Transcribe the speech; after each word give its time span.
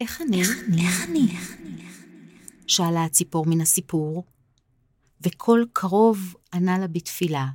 איך 0.00 0.22
אני? 0.22 0.42
איך 0.42 1.04
אני? 1.08 1.26
שאלה 2.66 3.04
הציפור 3.04 3.46
מן 3.46 3.60
הסיפור, 3.60 4.24
וקול 5.20 5.66
קרוב 5.72 6.34
ענה 6.54 6.78
לה 6.78 6.86
בתפילה. 6.86 7.46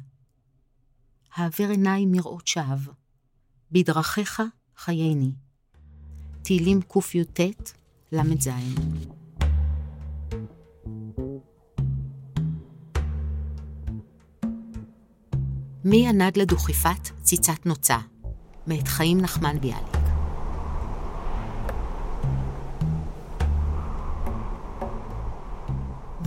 העבר 1.36 1.70
עיניי 1.70 2.06
מראות 2.06 2.48
שווא, 2.48 2.94
בדרכיך 3.72 4.42
חייני. 4.78 5.32
תהילים 6.44 6.82
קי"ט, 6.82 7.40
ל"ז. 8.12 8.50
מי 15.86 15.98
ינד 15.98 16.38
לדוכיפת 16.38 17.10
ציצת 17.24 17.66
נוצה, 17.66 17.98
מאת 18.68 18.88
חיים 18.88 19.22
נחמן 19.22 19.60
ביאליק. 19.60 19.91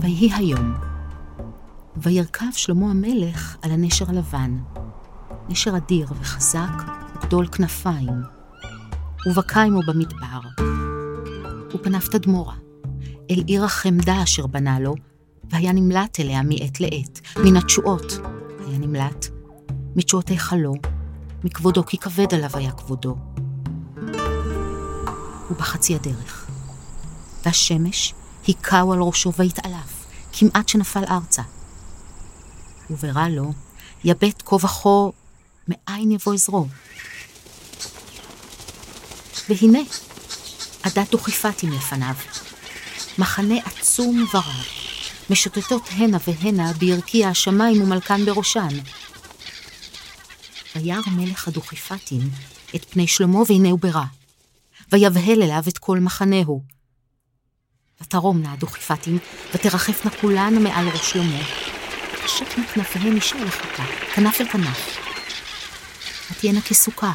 ויהי 0.05 0.33
היום, 0.33 0.73
וירכב 1.97 2.45
שלמה 2.51 2.91
המלך 2.91 3.57
על 3.61 3.71
הנשר 3.71 4.05
הלבן, 4.09 4.57
נשר 5.49 5.77
אדיר 5.77 6.07
וחזק 6.19 6.83
וגדול 7.15 7.47
כנפיים, 7.47 8.21
ובקע 9.27 9.61
עמו 9.61 9.79
במדבר. 9.87 10.39
ופניו 11.73 11.99
תדמורה, 12.11 12.55
אל 13.31 13.43
עיר 13.47 13.65
החמדה 13.65 14.23
אשר 14.23 14.47
בנה 14.47 14.79
לו, 14.79 14.95
והיה 15.49 15.73
נמלט 15.73 16.19
אליה 16.19 16.41
מעת 16.43 16.79
לעת, 16.79 17.21
מן 17.45 17.57
התשועות 17.57 18.19
היה 18.67 18.77
נמלט, 18.77 19.25
מתשועות 19.95 20.29
היכלו, 20.29 20.73
מכבודו 21.43 21.85
כי 21.85 21.97
כבד 21.97 22.33
עליו 22.33 22.49
היה 22.53 22.71
כבודו. 22.71 23.15
ובחצי 25.51 25.95
הדרך, 25.95 26.49
והשמש 27.45 28.13
היכהו 28.47 28.93
על 28.93 28.99
ראשו 29.01 29.33
והתעלף, 29.33 30.05
כמעט 30.33 30.69
שנפל 30.69 31.03
ארצה. 31.09 31.41
וברע 32.89 33.29
לו, 33.29 33.53
יבט 34.03 34.43
כה 34.45 34.55
וכה, 34.55 34.89
מאין 35.67 36.11
יבוא 36.11 36.33
עזרו. 36.33 36.67
והנה, 39.49 39.79
עדת 40.83 41.11
דוכיפתים 41.11 41.71
לפניו, 41.71 42.15
מחנה 43.17 43.55
עצום 43.65 44.25
ורב, 44.33 44.65
משוטטות 45.29 45.89
הנה 45.91 46.17
והנה 46.27 46.73
בירקיע 46.73 47.29
השמיים 47.29 47.81
ומלכן 47.81 48.25
בראשן. 48.25 48.77
וירא 50.75 51.01
מלך 51.11 51.47
הדוכיפתים 51.47 52.29
את 52.75 52.85
פני 52.89 53.07
שלמה 53.07 53.39
והנה 53.47 53.69
הוא 53.69 53.79
ברע, 53.79 54.05
ויבהל 54.91 55.41
אליו 55.41 55.63
את 55.67 55.77
כל 55.77 55.99
מחנהו. 55.99 56.74
ותרומנה 58.01 58.53
הדוכיפתים, 58.53 59.17
ותרחפנה 59.53 60.11
כולן 60.21 60.63
מעל 60.63 60.87
ראש 60.87 61.11
שלמה. 61.11 61.41
ותשקנה 62.13 62.67
כנפיהן 62.73 63.15
אישה 63.15 63.35
אל 63.37 63.47
אחותה, 63.47 63.83
כנף 64.15 64.41
אל 64.41 64.49
כנף. 64.49 64.97
ותהיינה 66.31 66.61
כסוכה, 66.61 67.11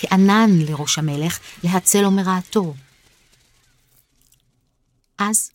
כענן 0.00 0.50
לראש 0.50 0.98
המלך, 0.98 1.38
להצלו 1.64 2.10
מרעתו. 2.10 2.74
אז 5.18 5.50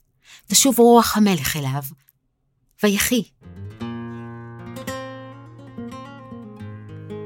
תשוב 0.47 0.79
רוח 0.79 1.17
המלך 1.17 1.55
אליו, 1.55 1.83
ויחי. 2.83 3.23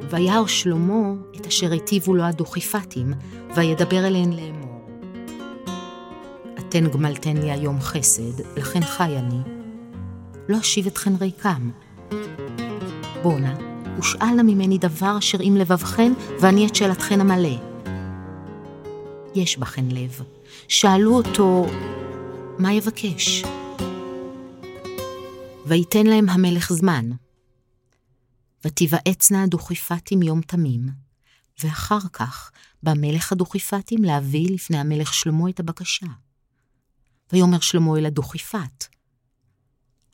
וירא 0.09 0.47
שלמה 0.47 1.13
את 1.35 1.47
אשר 1.47 1.71
היטיבו 1.71 2.15
לו 2.15 2.23
הדוכיפתים, 2.23 3.13
וידבר 3.55 4.07
אליהן 4.07 4.33
לאמור. 4.33 4.58
אתן 6.69 6.89
גמלתן 6.89 7.37
לי 7.37 7.51
היום 7.51 7.81
חסד, 7.81 8.57
לכן 8.57 8.81
חי 8.81 9.17
אני. 9.17 9.39
לא 10.49 10.59
אשיב 10.59 10.87
אתכן 10.87 11.15
ריקם. 11.15 11.71
בואנה, 13.23 13.55
ושאלנה 13.99 14.43
ממני 14.43 14.77
דבר 14.77 15.17
אשר 15.17 15.37
עם 15.41 15.55
לבבכן, 15.55 16.13
ואני 16.41 16.67
את 16.67 16.75
שאלתכן 16.75 17.21
המלא. 17.21 17.57
יש 19.35 19.57
בכן 19.57 19.85
לב. 19.85 20.21
שאלו 20.67 21.15
אותו, 21.15 21.65
מה 22.59 22.73
יבקש? 22.73 23.43
ויתן 25.65 26.05
להם 26.05 26.29
המלך 26.29 26.73
זמן. 26.73 27.09
ותיוועצנה 28.65 29.43
הדוכיפתים 29.43 30.21
יום 30.21 30.41
תמים, 30.41 30.81
ואחר 31.63 31.99
כך 32.13 32.51
בא 32.83 32.93
מלך 32.97 33.31
הדוכיפתים 33.31 34.03
להביא 34.03 34.53
לפני 34.53 34.77
המלך 34.77 35.13
שלמה 35.13 35.49
את 35.49 35.59
הבקשה. 35.59 36.07
ויאמר 37.33 37.59
שלמה 37.59 37.97
אל 37.97 38.05
הדוכיפת, 38.05 38.85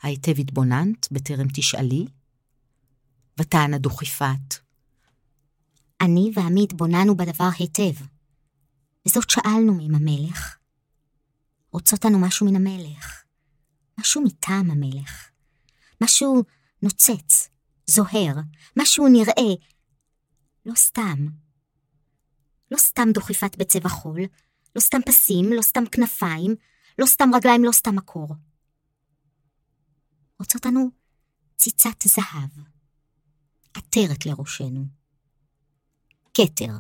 היטב 0.04 0.40
התבוננת 0.40 1.08
בטרם 1.12 1.48
תשאלי? 1.54 2.06
וטען 3.40 3.74
הדוכיפת, 3.74 4.56
אני 6.02 6.32
ועמי 6.36 6.64
התבוננו 6.64 7.18
בדבר 7.18 7.50
היטב, 7.60 8.06
וזאת 9.06 9.30
שאלנו 9.30 9.74
מן 9.74 9.96
המלך. 9.96 10.58
רוצות 11.72 12.06
לנו 12.06 12.20
משהו 12.20 12.46
מן 12.46 12.56
המלך, 12.56 13.24
משהו 14.00 14.22
מטעם 14.22 14.72
המלך, 14.72 15.30
משהו 16.04 16.44
נוצץ, 16.82 17.50
זוהר, 17.88 18.36
משהו 18.80 19.08
נראה, 19.08 19.56
לא 20.66 20.76
סתם. 20.76 21.28
לא 22.72 22.78
סתם 22.78 23.08
דוכיפת 23.14 23.56
בצבע 23.58 23.90
חול, 23.90 24.22
לא 24.76 24.82
סתם 24.82 25.02
פסים, 25.06 25.54
לא 25.54 25.62
סתם 25.62 25.84
כנפיים, 25.92 26.56
לא 27.00 27.06
סתם 27.06 27.30
רגליים, 27.36 27.64
לא 27.64 27.72
סתם 27.72 27.96
מקור. 27.96 28.28
רוצות 30.40 30.66
לנו 30.66 30.90
ציצת 31.58 32.04
זהב, 32.04 32.66
עטרת 33.74 34.26
לראשנו. 34.26 34.86
כתר. 36.34 36.78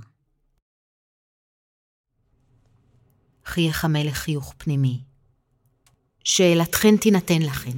חייך 3.46 3.86
המלך 3.86 4.18
חיוך 4.18 4.54
פנימי. 4.58 5.04
שאלתכן 6.24 6.98
תינתן 6.98 7.42
לכן. 7.42 7.78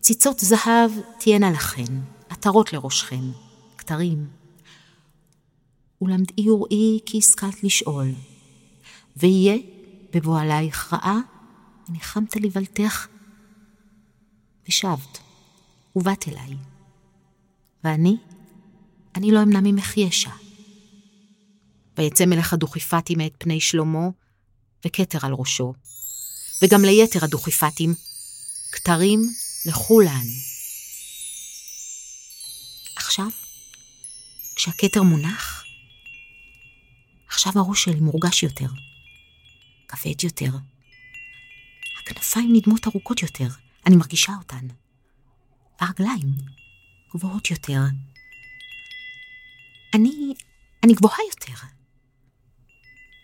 ציצות 0.00 0.38
זהב 0.38 0.90
תהיינה 1.20 1.50
לכן, 1.50 2.00
עטרות 2.28 2.72
לראשכן, 2.72 3.24
כתרים. 3.78 4.28
ולמדעי 6.02 6.50
וראי 6.50 7.00
כי 7.06 7.18
השכלת 7.18 7.64
לשאול. 7.64 8.08
ויהיה 9.16 9.56
בבוא 10.12 10.40
עלייך 10.40 10.92
רעה, 10.92 11.18
וניחמת 11.88 12.36
לבלתך, 12.36 13.06
ושבת, 14.68 15.18
ובאת 15.96 16.28
אליי. 16.28 16.56
ואני, 17.84 18.16
אני 19.14 19.30
לא 19.30 19.42
אמנע 19.42 19.60
ממך 19.62 19.96
ישע. 19.96 20.30
ויצא 21.98 22.26
מלך 22.26 22.52
הדוכיפתים 22.52 23.18
מאת 23.18 23.32
פני 23.38 23.60
שלמה, 23.60 24.08
וכתר 24.86 25.18
על 25.22 25.32
ראשו, 25.32 25.74
וגם 26.62 26.84
ליתר 26.84 27.24
הדוכיפתים, 27.24 27.94
כתרים 28.72 29.20
לכולן. 29.66 30.26
עכשיו, 32.96 33.28
כשהכתר 34.56 35.02
מונח, 35.02 35.64
עכשיו 37.28 37.52
הראש 37.56 37.84
שלי 37.84 38.00
מורגש 38.00 38.42
יותר, 38.42 38.68
כבד 39.88 40.24
יותר. 40.24 40.50
הכנפיים 42.04 42.52
נדמות 42.52 42.86
ארוכות 42.86 43.22
יותר, 43.22 43.48
אני 43.86 43.96
מרגישה 43.96 44.32
אותן. 44.38 44.66
והרגליים 45.80 46.28
גבוהות 47.14 47.50
יותר. 47.50 47.80
אני, 49.94 50.34
אני 50.84 50.94
גבוהה 50.94 51.18
יותר. 51.30 51.66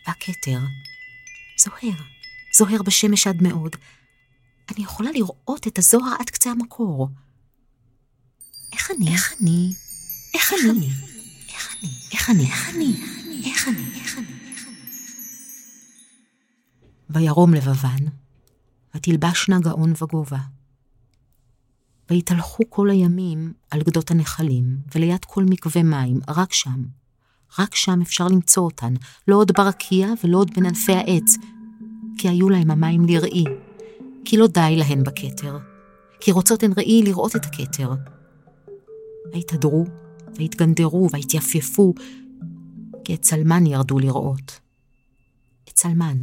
והכתר 0.06 0.58
זוהר, 1.58 2.02
זוהר 2.58 2.82
בשמש 2.82 3.26
עד 3.26 3.42
מאוד. 3.42 3.76
אני 4.70 4.84
יכולה 4.84 5.10
לראות 5.10 5.66
את 5.66 5.78
הזוהר 5.78 6.14
עד 6.20 6.30
קצה 6.30 6.50
המקור. 6.50 7.08
איך 8.72 8.90
אני? 8.90 9.12
איך 9.12 9.34
אני? 9.40 9.72
איך 10.34 10.52
אני? 10.52 10.90
איך 11.48 11.70
אני? 11.80 11.96
איך 12.12 12.30
אני? 12.30 12.50
איך 12.50 12.70
אני? 12.70 12.92
איך 13.44 13.68
אני? 13.68 14.00
איך 14.00 14.18
אני? 14.18 14.24
וירום 17.10 17.54
לבבן, 17.54 18.04
ותלבשנה 18.94 19.60
גאון 19.60 19.92
וגובה. 20.02 20.38
ויתהלכו 22.10 22.62
כל 22.68 22.90
הימים 22.90 23.52
על 23.70 23.82
גדות 23.82 24.10
הנחלים, 24.10 24.76
וליד 24.94 25.24
כל 25.24 25.44
מקווה 25.44 25.82
מים, 25.82 26.20
רק 26.28 26.52
שם. 26.52 26.84
רק 27.58 27.74
שם 27.74 28.00
אפשר 28.02 28.28
למצוא 28.28 28.64
אותן, 28.64 28.94
לא 29.28 29.36
עוד 29.36 29.52
ברקיע 29.56 30.08
ולא 30.24 30.38
עוד 30.38 30.50
בין 30.54 30.66
ענפי 30.66 30.92
העץ, 30.92 31.34
כי 32.18 32.28
היו 32.28 32.50
להם 32.50 32.70
המים 32.70 33.06
לראי, 33.06 33.44
כי 34.24 34.36
לא 34.36 34.46
די 34.46 34.74
להן 34.76 35.02
בכתר, 35.02 35.58
כי 36.20 36.32
רוצות 36.32 36.62
הן 36.62 36.72
ראי 36.76 37.02
לראות 37.02 37.36
את 37.36 37.44
הכתר. 37.44 37.92
ויתהדרו, 39.32 39.84
ויתגנדרו, 40.36 41.08
ויתייפייפו, 41.12 41.94
כי 43.04 43.14
את 43.14 43.22
צלמן 43.22 43.66
ירדו 43.66 43.98
לראות. 43.98 44.60
את 45.64 45.72
צלמן. 45.72 46.16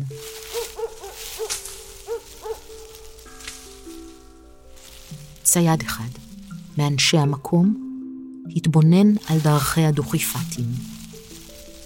צייד 5.48 5.82
אחד, 5.82 6.10
מאנשי 6.78 7.18
המקום, 7.18 7.76
התבונן 8.56 9.14
על 9.30 9.40
דרכי 9.44 9.86
הדוכיפתים. 9.86 10.66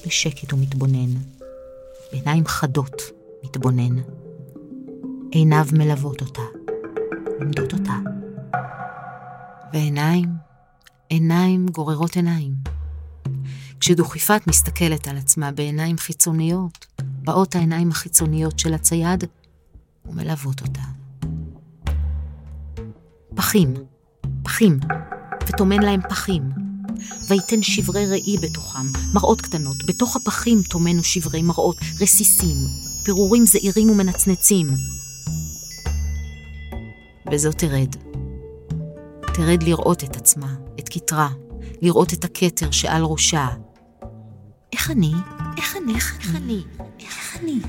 בשקט 0.05 0.51
הוא 0.51 0.59
מתבונן, 0.59 1.09
בעיניים 2.11 2.45
חדות 2.45 3.01
מתבונן. 3.43 4.01
עיניו 5.31 5.65
מלוות 5.73 6.21
אותה, 6.21 6.41
לומדות 7.39 7.73
אותה. 7.73 7.93
ועיניים, 9.73 10.29
עיניים 11.09 11.65
גוררות 11.65 12.15
עיניים. 12.15 12.53
כשדוכיפת 13.79 14.41
מסתכלת 14.47 15.07
על 15.07 15.17
עצמה 15.17 15.51
בעיניים 15.51 15.97
חיצוניות, 15.97 16.85
באות 17.01 17.55
העיניים 17.55 17.91
החיצוניות 17.91 18.59
של 18.59 18.73
הצייד 18.73 19.23
ומלוות 20.05 20.61
אותה. 20.61 21.00
פחים, 23.35 23.73
פחים, 24.43 24.79
וטומן 25.47 25.83
להם 25.83 26.01
פחים, 26.09 26.41
ויתן 27.27 27.61
שברי 27.61 28.05
ראי 28.05 28.37
בתוכם, 28.41 28.87
מראות 29.13 29.41
קטנות, 29.41 29.85
בתוך 29.85 30.15
הפחים 30.15 30.61
טומנו 30.69 31.03
שברי 31.03 31.41
מראות, 31.41 31.75
רסיסים, 32.01 32.55
פירורים 33.05 33.45
זעירים 33.45 33.89
ומנצנצים. 33.89 34.67
בזאת 37.31 37.57
תרד. 37.57 37.95
תרד 39.33 39.63
לראות 39.63 40.03
את 40.03 40.15
עצמה, 40.15 40.55
את 40.79 40.89
כתרה, 40.89 41.29
לראות 41.81 42.13
את 42.13 42.25
הכתר 42.25 42.71
שעל 42.71 43.03
ראשה. 43.03 43.47
איך 44.73 44.91
אני? 44.91 45.11
איך 45.57 45.77
אני? 45.77 45.95
איך 45.95 46.35
אני? 46.35 46.63
איך 46.99 47.37
אני? 47.41 47.59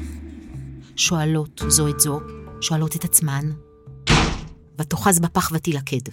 שואלות 0.96 1.62
זו 1.68 1.88
את 1.88 2.00
זו, 2.00 2.20
שואלות 2.60 2.96
את 2.96 3.04
עצמן, 3.04 3.50
ותאחז 4.82 5.20
בפח 5.20 5.50
ותילכד. 5.52 6.12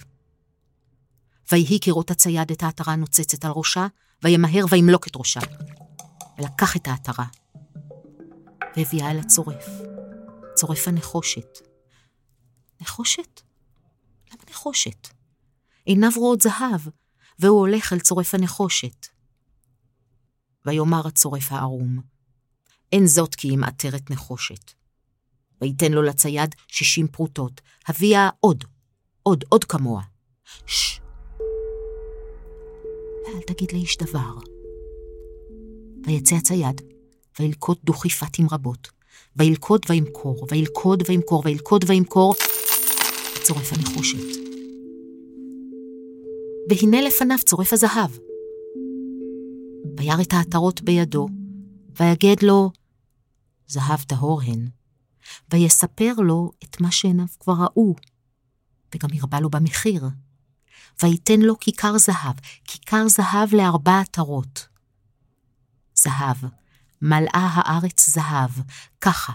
ויהי 1.52 1.78
כראות 1.80 2.10
הצייד 2.10 2.50
את 2.50 2.62
העטרה 2.62 2.92
הנוצצת 2.92 3.44
על 3.44 3.52
ראשה, 3.54 3.86
וימהר 4.22 4.64
וימלוק 4.70 5.06
את 5.06 5.16
ראשה. 5.16 5.40
ולקח 6.38 6.76
את 6.76 6.88
העטרה, 6.88 7.26
והביאה 8.76 9.10
אל 9.10 9.18
הצורף, 9.18 9.66
צורף 10.54 10.88
הנחושת. 10.88 11.58
נחושת? 12.80 13.40
למה 14.32 14.42
נחושת? 14.50 15.08
עיניו 15.84 16.10
רואות 16.16 16.40
זהב, 16.40 16.80
והוא 17.38 17.58
הולך 17.58 17.92
אל 17.92 18.00
צורף 18.00 18.34
הנחושת. 18.34 19.06
ויאמר 20.66 21.06
הצורף 21.06 21.52
הערום, 21.52 22.00
אין 22.92 23.06
זאת 23.06 23.34
כי 23.34 23.54
אם 23.54 23.64
עטרת 23.64 24.10
נחושת. 24.10 24.79
ויתן 25.60 25.92
לו 25.92 26.02
לצייד 26.02 26.54
שישים 26.68 27.08
פרוטות, 27.08 27.60
הביאה 27.88 28.28
עוד, 28.40 28.64
עוד, 29.22 29.44
עוד 29.48 29.64
כמוה. 29.64 30.02
ששש, 30.66 31.00
ואל 33.26 33.40
תגיד 33.46 33.72
לאיש 33.72 33.96
דבר. 33.96 34.38
ויצא 36.06 36.34
הצייד, 36.34 36.80
וילקוט 37.38 37.78
דוכיפתים 37.84 38.46
רבות, 38.52 38.88
וילכוד 39.36 39.80
וימכור, 39.88 40.46
וילכוד 40.50 41.02
וימכור, 41.06 41.42
וילכוד 41.44 41.84
וימכור, 41.86 42.34
וצורף 43.36 43.72
הנחושת. 43.72 44.40
והנה 46.68 47.00
לפניו 47.00 47.38
צורף 47.44 47.72
הזהב. 47.72 48.10
וירא 49.98 50.22
את 50.22 50.32
העטרות 50.32 50.82
בידו, 50.82 51.28
ויגד 52.00 52.42
לו, 52.42 52.70
זהב 53.66 54.00
טהור 54.06 54.40
הן, 54.42 54.68
ויספר 55.52 56.12
לו 56.18 56.50
את 56.64 56.80
מה 56.80 56.90
שעיניו 56.90 57.26
כבר 57.40 57.52
ראו, 57.52 57.94
וגם 58.94 59.08
הרבה 59.20 59.40
לו 59.40 59.50
במחיר. 59.50 60.08
ויתן 61.02 61.40
לו 61.40 61.58
כיכר 61.58 61.98
זהב, 61.98 62.34
כיכר 62.64 63.08
זהב 63.08 63.54
לארבע 63.54 64.00
עטרות. 64.00 64.68
זהב, 65.94 66.36
מלאה 67.02 67.48
הארץ 67.52 68.10
זהב, 68.10 68.50
ככה, 69.00 69.32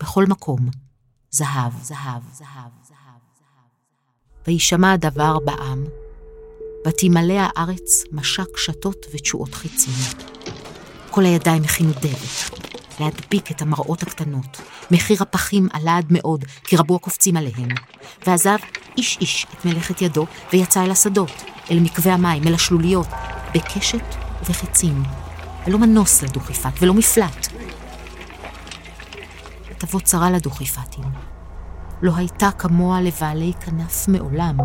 בכל 0.00 0.24
מקום, 0.26 0.70
זהב, 1.30 1.72
זהב, 1.82 2.22
זהב, 2.32 2.72
זהב, 2.82 3.20
זהב. 3.38 3.68
וישמע 4.46 4.92
הדבר 4.92 5.38
בעם, 5.38 5.84
ותמלא 6.86 7.34
הארץ 7.38 8.04
משק 8.12 8.56
שתות 8.56 9.06
ותשועות 9.14 9.54
חיצים. 9.54 9.94
כל 11.10 11.24
הידיים 11.24 11.64
הכינו 11.64 11.92
דבק, 11.92 12.63
להדביק 13.00 13.50
את 13.50 13.62
המראות 13.62 14.02
הקטנות. 14.02 14.60
מחיר 14.90 15.22
הפחים 15.22 15.68
עלה 15.72 15.96
עד 15.96 16.06
מאוד, 16.10 16.44
כי 16.64 16.76
רבו 16.76 16.96
הקופצים 16.96 17.36
עליהם. 17.36 17.68
ועזב 18.26 18.56
איש 18.96 19.18
איש 19.20 19.46
את 19.54 19.64
מלאכת 19.64 20.02
ידו, 20.02 20.26
ויצא 20.52 20.84
אל 20.84 20.90
השדות, 20.90 21.44
אל 21.70 21.80
מקווה 21.80 22.14
המים, 22.14 22.42
אל 22.46 22.54
השלוליות, 22.54 23.08
בקשת 23.54 24.14
ובחצים. 24.42 25.02
ולא 25.66 25.78
מנוס 25.78 26.22
לדוכיפת, 26.22 26.82
ולא 26.82 26.94
מפלט. 26.94 27.48
תבוא 29.78 30.00
צרה 30.00 30.30
לדוכיפתים. 30.30 31.04
לא 32.02 32.12
הייתה 32.16 32.50
כמוה 32.50 33.00
לבעלי 33.00 33.52
כנף 33.60 34.08
מעולם. 34.08 34.56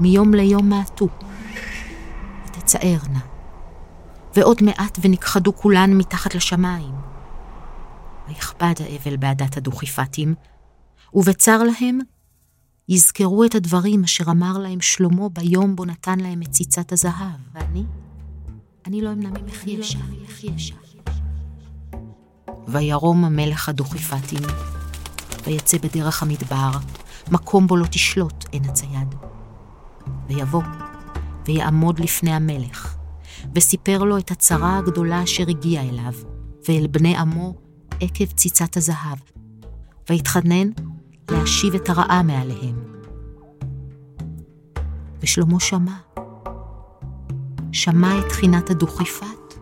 מיום 0.00 0.34
ליום 0.34 0.68
מעטו, 0.68 1.08
ותצערנה. 2.46 3.35
ועוד 4.36 4.62
מעט 4.62 4.98
ונכחדו 5.02 5.56
כולן 5.56 5.94
מתחת 5.94 6.34
לשמיים. 6.34 6.94
ויכבד 8.28 8.74
האבל 8.80 9.16
בעדת 9.16 9.56
הדוכיפתים, 9.56 10.34
ובצר 11.14 11.62
להם 11.62 11.98
יזכרו 12.88 13.44
את 13.44 13.54
הדברים 13.54 14.04
אשר 14.04 14.30
אמר 14.30 14.58
להם 14.58 14.80
שלמה 14.80 15.28
ביום 15.28 15.76
בו 15.76 15.84
נתן 15.84 16.20
להם 16.20 16.42
את 16.42 16.50
ציצת 16.50 16.92
הזהב. 16.92 17.40
ואני, 17.54 17.84
אני 18.86 19.02
לא 19.02 19.12
אמנע 19.12 19.28
ממך 19.30 19.66
ישע, 19.66 19.98
וירום 22.68 23.24
המלך 23.24 23.68
הדוכיפתים, 23.68 24.42
ויצא 25.44 25.78
בדרך 25.78 26.22
המדבר, 26.22 26.70
מקום 27.30 27.66
בו 27.66 27.76
לא 27.76 27.86
תשלוט 27.86 28.44
עין 28.52 28.64
הצייד. 28.64 29.14
ויבוא, 30.28 30.62
ויעמוד 31.46 32.00
לפני 32.00 32.32
המלך, 32.32 32.95
וסיפר 33.56 33.98
לו 33.98 34.18
את 34.18 34.30
הצרה 34.30 34.78
הגדולה 34.78 35.22
אשר 35.22 35.44
הגיעה 35.48 35.88
אליו, 35.88 36.12
ואל 36.68 36.86
בני 36.90 37.16
עמו 37.16 37.54
עקב 38.00 38.24
ציצת 38.24 38.76
הזהב, 38.76 39.18
והתחנן 40.08 40.70
להשיב 41.30 41.74
את 41.74 41.88
הרעה 41.88 42.22
מעליהם. 42.22 42.84
ושלמה 45.20 45.60
שמע. 45.60 45.96
שמע 47.72 48.18
את 48.18 48.28
תחינת 48.28 48.70
הדוכיפת, 48.70 49.54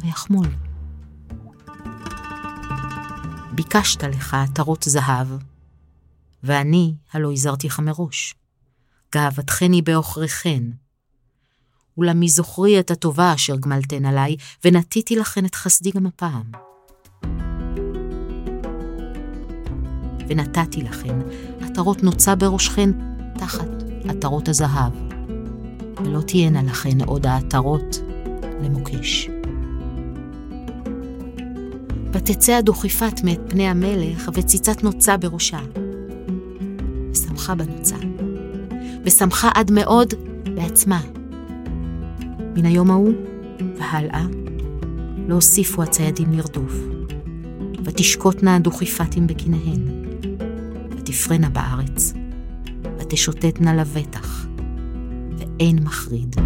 ויחמול. 0.00 0.46
ביקשת 3.54 4.02
לך 4.04 4.34
עטרות 4.34 4.82
זהב, 4.82 5.28
ואני 6.42 6.94
הלא 7.12 7.32
הזהרתיך 7.32 7.80
מראש. 7.80 8.34
גאוותכן 9.14 9.72
היא 9.72 9.82
בעוכריכן. 9.82 10.62
אולם 11.98 12.20
מזוכרי 12.20 12.80
את 12.80 12.90
הטובה 12.90 13.34
אשר 13.34 13.56
גמלתן 13.56 14.04
עלי, 14.04 14.36
ונטיתי 14.64 15.16
לכן 15.16 15.44
את 15.44 15.54
חסדי 15.54 15.90
גם 15.90 16.06
הפעם. 16.06 16.42
ונתתי 20.28 20.82
לכן 20.82 21.18
עטרות 21.60 22.02
נוצה 22.02 22.34
בראשכן 22.34 22.90
תחת 23.38 23.68
עטרות 24.08 24.48
הזהב, 24.48 24.92
ולא 26.04 26.20
תהיינה 26.20 26.62
לכן 26.62 27.00
עוד 27.00 27.26
העטרות 27.26 28.00
למוקש. 28.62 29.28
ותצא 32.12 32.52
הדוכיפת 32.52 33.20
מאת 33.24 33.40
פני 33.48 33.68
המלך, 33.68 34.30
וציצת 34.34 34.82
נוצה 34.82 35.16
בראשה. 35.16 35.60
ושמחה 37.12 37.54
בנוצה, 37.54 37.96
ושמחה 39.04 39.50
עד 39.54 39.70
מאוד 39.70 40.14
בעצמה. 40.54 41.15
מן 42.56 42.66
היום 42.66 42.90
ההוא 42.90 43.12
והלאה 43.76 44.26
לא 45.28 45.34
הוסיפו 45.34 45.82
הציידים 45.82 46.32
לרדוף, 46.32 46.72
ותשקוטנה 47.84 48.56
הדוכיפתים 48.56 49.26
בקיניהן, 49.26 49.80
ותפרנה 50.90 51.50
בארץ, 51.50 52.12
ותשוטטנה 52.98 53.74
לבטח, 53.74 54.46
ואין 55.38 55.78
מחריד. 55.82 56.36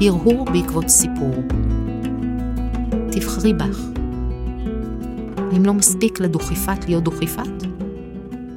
הרהור 0.00 0.44
בעקבות 0.44 0.88
סיפור. 0.88 1.34
תבחרי 3.12 3.54
בך. 3.54 3.78
האם 5.52 5.64
לא 5.64 5.74
מספיק 5.74 6.20
לדוכיפת 6.20 6.84
להיות 6.86 7.04
דוכיפת? 7.04 7.62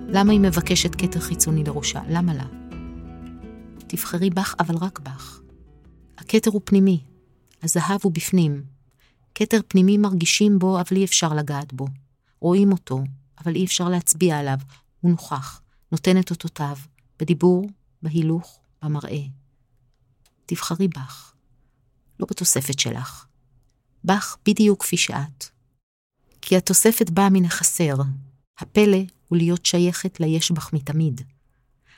למה 0.09 0.31
היא 0.31 0.39
מבקשת 0.39 0.95
כתר 0.95 1.19
חיצוני 1.19 1.63
לראשה? 1.63 2.01
למה 2.09 2.33
לה? 2.33 2.45
תבחרי 3.87 4.29
בך, 4.29 4.55
אבל 4.59 4.75
רק 4.75 4.99
בך. 4.99 5.41
הכתר 6.17 6.51
הוא 6.51 6.61
פנימי, 6.65 7.03
הזהב 7.63 7.99
הוא 8.03 8.11
בפנים. 8.11 8.63
כתר 9.35 9.59
פנימי 9.67 9.97
מרגישים 9.97 10.59
בו, 10.59 10.79
אבל 10.79 10.97
אי 10.97 11.05
אפשר 11.05 11.33
לגעת 11.33 11.73
בו. 11.73 11.87
רואים 12.39 12.71
אותו, 12.71 13.03
אבל 13.43 13.55
אי 13.55 13.65
אפשר 13.65 13.89
להצביע 13.89 14.39
עליו. 14.39 14.57
הוא 15.01 15.11
נוכח, 15.11 15.61
נותן 15.91 16.19
את 16.19 16.31
אותותיו, 16.31 16.77
בדיבור, 17.19 17.69
בהילוך, 18.01 18.59
במראה. 18.83 19.23
תבחרי 20.45 20.87
בך, 20.87 21.33
לא 22.19 22.25
בתוספת 22.29 22.79
שלך. 22.79 23.25
בך 24.05 24.37
בדיוק 24.45 24.81
כפי 24.83 24.97
שאת. 24.97 25.45
כי 26.41 26.57
התוספת 26.57 27.09
באה 27.09 27.29
מן 27.29 27.45
החסר. 27.45 27.95
הפלא 28.59 28.97
הוא 29.27 29.37
להיות 29.37 29.65
שייכת 29.65 30.19
ליש 30.19 30.51
בך 30.51 30.73
מתמיד. 30.73 31.21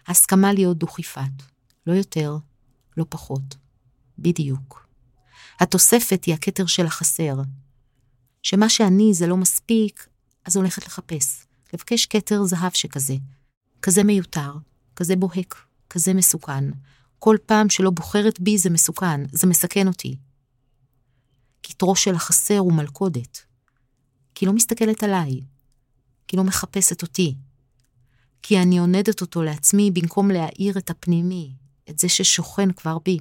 הסכמה 0.07 0.53
להיות 0.53 0.77
דוכיפת, 0.77 1.43
לא 1.87 1.93
יותר, 1.93 2.37
לא 2.97 3.05
פחות. 3.09 3.55
בדיוק. 4.19 4.87
התוספת 5.59 6.25
היא 6.25 6.33
הכתר 6.33 6.65
של 6.65 6.85
החסר. 6.85 7.35
שמה 8.43 8.69
שאני 8.69 9.13
זה 9.13 9.27
לא 9.27 9.37
מספיק, 9.37 10.07
אז 10.45 10.55
הולכת 10.55 10.85
לחפש. 10.85 11.45
לבקש 11.73 12.05
כתר 12.05 12.43
זהב 12.43 12.71
שכזה. 12.73 13.15
כזה 13.81 14.03
מיותר, 14.03 14.53
כזה 14.95 15.15
בוהק, 15.15 15.65
כזה 15.89 16.13
מסוכן. 16.13 16.63
כל 17.19 17.37
פעם 17.45 17.69
שלא 17.69 17.89
בוחרת 17.89 18.39
בי 18.39 18.57
זה 18.57 18.69
מסוכן, 18.69 19.21
זה 19.31 19.47
מסכן 19.47 19.87
אותי. 19.87 20.15
כתרו 21.67 21.95
של 21.95 22.15
החסר 22.15 22.57
הוא 22.57 22.73
מלכודת. 22.73 23.45
כי 24.35 24.45
לא 24.45 24.53
מסתכלת 24.53 25.03
עליי, 25.03 25.41
כי 26.27 26.37
לא 26.37 26.43
מחפשת 26.43 27.01
אותי, 27.01 27.35
כי 28.41 28.59
אני 28.59 28.77
עונדת 28.77 29.21
אותו 29.21 29.43
לעצמי 29.43 29.91
במקום 29.91 30.31
להאיר 30.31 30.77
את 30.77 30.89
הפנימי, 30.89 31.53
את 31.89 31.99
זה 31.99 32.09
ששוכן 32.09 32.71
כבר 32.71 32.97
בי. 32.99 33.17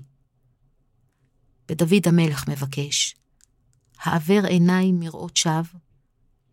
ודוד 1.71 2.09
המלך 2.09 2.49
מבקש, 2.49 3.15
העבר 3.99 4.45
עיניי 4.49 4.93
מראות 4.93 5.37
שווא, 5.37 5.81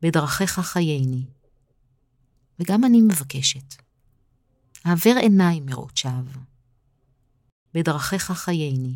בדרכיך 0.02 0.60
חייני. 0.60 1.26
וגם 2.60 2.86
אני 2.86 3.02
מבקשת, 3.02 3.76
העבר 4.86 5.16
עיניי 5.22 5.60
מראות 5.60 5.98
שווא, 5.98 6.42
בדרכיך 7.74 8.32
חייני. 8.32 8.96